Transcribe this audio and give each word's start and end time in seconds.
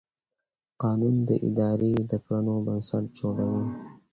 قانون 0.81 1.15
د 1.29 1.31
ادارې 1.47 1.93
د 2.09 2.11
کړنو 2.25 2.53
بنسټ 2.65 3.05
جوړوي. 3.19 3.65